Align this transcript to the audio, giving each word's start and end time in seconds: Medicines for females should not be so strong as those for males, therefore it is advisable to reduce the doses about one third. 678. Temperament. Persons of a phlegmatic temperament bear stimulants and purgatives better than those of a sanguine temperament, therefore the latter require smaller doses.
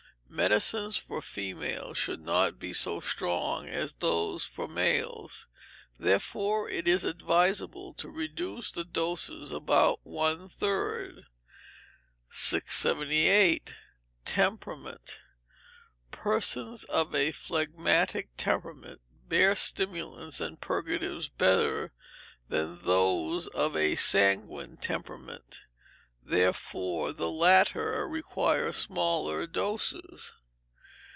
Medicines 0.33 0.95
for 0.95 1.21
females 1.21 1.97
should 1.97 2.21
not 2.21 2.57
be 2.57 2.71
so 2.71 3.01
strong 3.01 3.67
as 3.67 3.95
those 3.95 4.45
for 4.45 4.65
males, 4.65 5.45
therefore 5.99 6.69
it 6.69 6.87
is 6.87 7.03
advisable 7.03 7.93
to 7.93 8.09
reduce 8.09 8.71
the 8.71 8.85
doses 8.85 9.51
about 9.51 9.99
one 10.03 10.47
third. 10.47 11.25
678. 12.29 13.75
Temperament. 14.23 15.19
Persons 16.11 16.85
of 16.85 17.13
a 17.13 17.33
phlegmatic 17.33 18.29
temperament 18.37 19.01
bear 19.27 19.53
stimulants 19.53 20.39
and 20.39 20.61
purgatives 20.61 21.27
better 21.27 21.91
than 22.47 22.81
those 22.83 23.47
of 23.47 23.75
a 23.75 23.95
sanguine 23.95 24.77
temperament, 24.77 25.63
therefore 26.23 27.11
the 27.13 27.29
latter 27.29 28.07
require 28.07 28.71
smaller 28.71 29.47
doses. 29.47 30.31